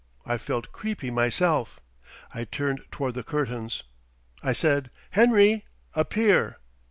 [0.25, 1.79] I felt creepy myself.
[2.33, 3.83] I turned toward the curtains.
[4.41, 6.57] I said, 'Henry, appear!'"